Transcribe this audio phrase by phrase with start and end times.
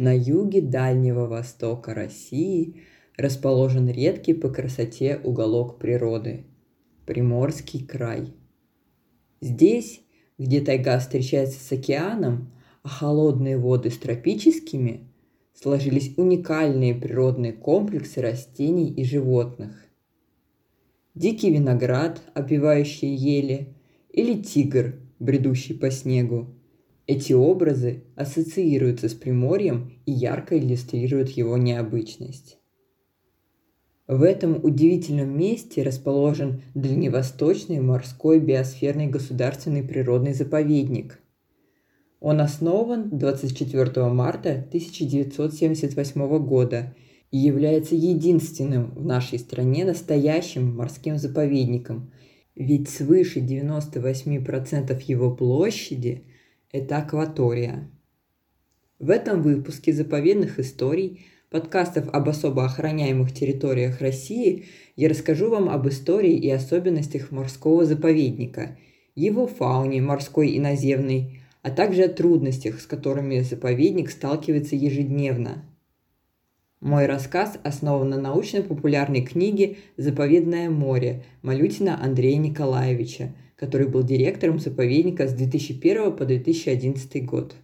[0.00, 2.80] На юге Дальнего Востока России
[3.18, 6.46] расположен редкий по красоте уголок природы–
[7.04, 8.32] Приморский край.
[9.42, 10.00] Здесь,
[10.38, 12.50] где тайга встречается с океаном,
[12.82, 15.06] а холодные воды с тропическими,
[15.52, 19.84] сложились уникальные природные комплексы растений и животных.
[21.14, 23.74] Дикий виноград, опивающий ели,
[24.08, 26.54] или тигр, бредущий по снегу.
[27.10, 32.56] Эти образы ассоциируются с Приморьем и ярко иллюстрируют его необычность.
[34.06, 41.18] В этом удивительном месте расположен Дальневосточный морской биосферный государственный природный заповедник.
[42.20, 46.94] Он основан 24 марта 1978 года
[47.32, 52.12] и является единственным в нашей стране настоящим морским заповедником,
[52.54, 56.22] ведь свыше 98% его площади–
[56.72, 57.90] это акватория.
[58.98, 65.88] В этом выпуске заповедных историй, подкастов об особо охраняемых территориях России, я расскажу вам об
[65.88, 68.78] истории и особенностях морского заповедника,
[69.14, 75.64] его фауне морской и наземной, а также о трудностях, с которыми заповедник сталкивается ежедневно–
[76.80, 85.28] мой рассказ основан на научно-популярной книге «Заповедное море» Малютина Андрея Николаевича, который был директором заповедника
[85.28, 87.54] с 2001 по 2011 год.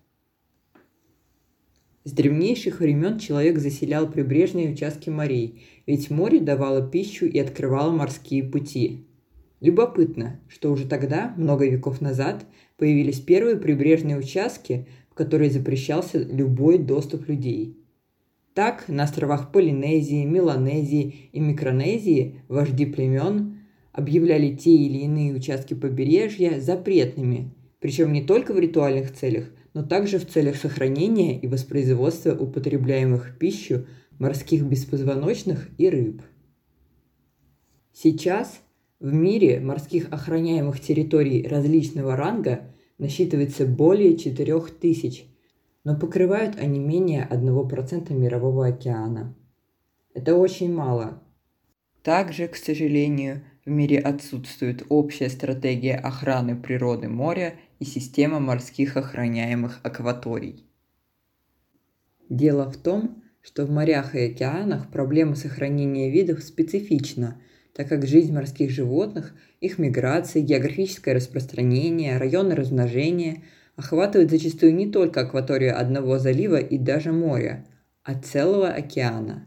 [2.05, 8.44] С древнейших времен человек заселял прибрежные участки морей, ведь море давало пищу и открывало морские
[8.44, 9.06] пути.
[9.62, 12.44] Любопытно, что уже тогда, много веков назад,
[12.77, 17.78] появились первые прибрежные участки, в которые запрещался любой доступ людей–
[18.56, 23.56] так, на островах Полинезии, Меланезии и Микронезии вожди племен
[23.97, 30.19] объявляли те или иные участки побережья запретными, причем не только в ритуальных целях, но также
[30.19, 33.86] в целях сохранения и воспроизводства употребляемых в пищу
[34.19, 36.22] морских беспозвоночных и рыб.
[37.92, 38.61] Сейчас
[39.01, 45.24] в мире морских охраняемых территорий различного ранга насчитывается более 4000,
[45.85, 49.35] но покрывают они менее 1% мирового океана.
[50.12, 51.23] Это очень мало.
[52.02, 59.81] Также, к сожалению, в мире отсутствует общая стратегия охраны природы моря и система морских охраняемых
[59.83, 60.65] акваторий.
[62.31, 67.43] Дело в том, что в морях и океанах проблема сохранения видов специфична,
[67.75, 73.43] так как жизнь морских животных, их миграция, географическое распространение, районы размножения–
[73.77, 77.67] охватывает зачастую не только акваторию одного залива и даже моря,
[78.03, 79.47] а целого океана.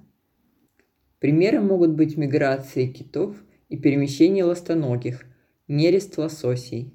[1.19, 3.35] Примером могут быть миграции китов
[3.69, 5.25] и перемещение ластоногих,
[5.67, 6.93] нерест лососей.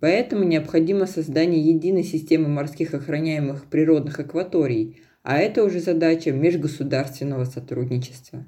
[0.00, 8.44] Поэтому необходимо создание единой системы морских охраняемых природных акваторий, а это уже задача межгосударственного сотрудничества.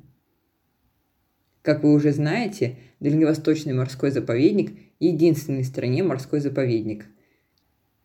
[1.63, 7.07] Как вы уже знаете, Дальневосточный морской заповедник– единственный в стране морской заповедник–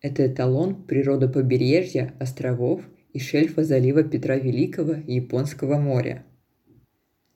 [0.01, 2.81] это эталон природопобережья, островов
[3.11, 6.25] и шельфа залива Петра Великого Японского моря.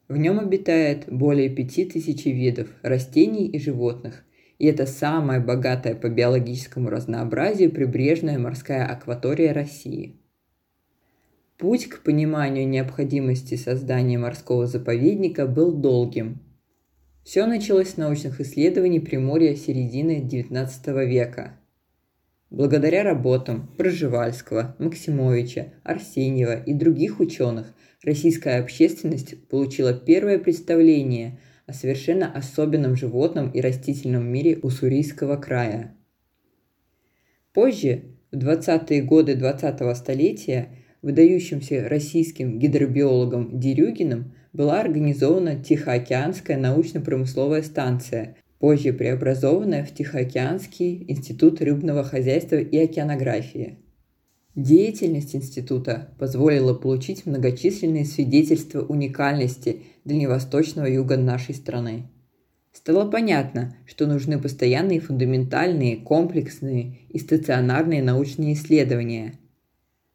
[0.07, 4.23] В нем обитает более 5000 видов растений и животных,
[4.59, 10.19] и это самая богатая по биологическому разнообразию прибрежная морская акватория России.
[11.57, 16.39] Путь к пониманию необходимости создания морского заповедника был долгим.
[17.23, 21.57] Все началось с научных исследований Приморья середины XIX века–
[22.53, 32.31] Благодаря работам Проживальского, Максимовича, Арсеньева и других ученых российская общественность получила первое представление о совершенно
[32.31, 35.97] особенном животном и растительном мире Уссурийского края.
[37.53, 48.37] Позже, в 20-е годы 20-го столетия, выдающимся российским гидробиологом Дерюгиным была организована Тихоокеанская научно-промысловая станция,
[48.63, 53.79] позже преобразованная в Тихоокеанский институт рыбного хозяйства и океанографии.
[54.55, 62.03] Деятельность института позволила получить многочисленные свидетельства уникальности дальневосточного юга нашей страны.
[62.71, 69.39] Стало понятно, что нужны постоянные фундаментальные, комплексные и стационарные научные исследования.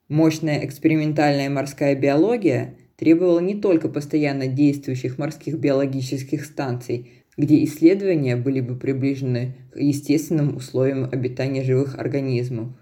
[0.09, 8.61] Мощная экспериментальная морская биология требовала не только постоянно действующих морских биологических станций, где исследования были
[8.61, 12.73] бы приближены к естественным условиям обитания живых организмов,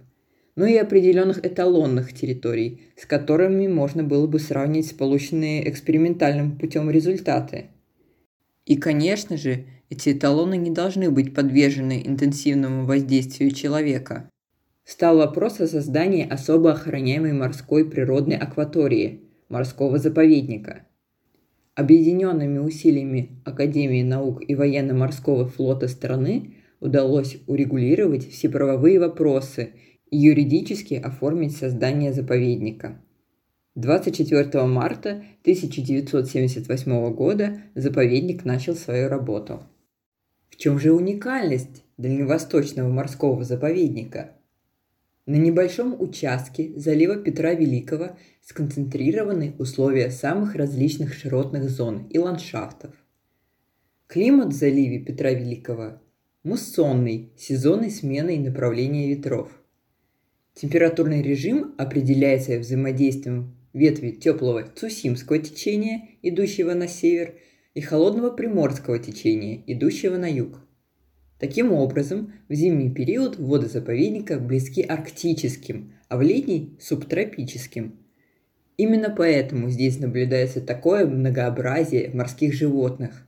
[0.57, 7.67] но и определенных эталонных территорий, с которыми можно было бы сравнить полученные экспериментальным путем результаты.
[8.65, 14.31] И, конечно же, эти эталоны не должны быть подвержены интенсивному воздействию человека.
[14.85, 20.86] встал вопрос о создании особо охраняемой морской природной акватории– морского заповедника.
[21.77, 29.75] Объединенными усилиями Академии наук и военно-морского флота страны удалось урегулировать все правовые вопросы
[30.11, 32.99] и юридически оформить создание заповедника.
[33.75, 39.61] 24 марта 1978 года заповедник начал свою работу.
[40.49, 44.31] В чем же уникальность Дальневосточного морского заповедника?
[45.27, 52.95] На небольшом участке залива Петра Великого сконцентрированы условия самых различных широтных зон и ландшафтов.
[54.07, 56.01] Климат в заливе Петра Великого
[56.47, 59.51] муссонный, сезонной сменой направления ветров.
[60.55, 67.35] Температурный режим определяется взаимодействием ветви теплого Цусимского течения, идущего на север,
[67.75, 70.61] и холодного Приморского течения, идущего на юг.
[71.39, 77.99] Таким образом, в зимний период воды заповедника близки арктическим, а в летний– субтропическим.
[78.77, 83.27] Именно поэтому здесь наблюдается такое многообразие морских животных,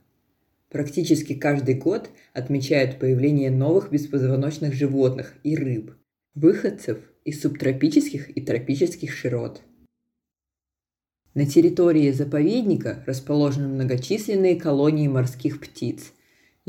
[0.69, 5.95] Практически каждый год отмечают появление новых беспозвоночных животных и рыб,
[6.35, 9.63] выходцев из субтропических и тропических широт.
[11.33, 16.13] На территории заповедника расположены многочисленные колонии морских птиц.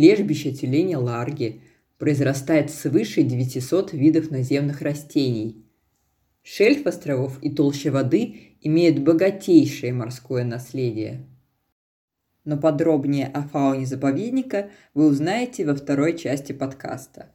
[0.01, 1.61] Лежбище тюленя ларги
[1.99, 5.67] произрастает свыше 900 видов наземных растений.
[6.43, 11.27] Шельф островов и толща воды имеют богатейшее морское наследие–
[12.45, 17.35] но подробнее о фауне заповедника вы узнаете во второй части подкаста.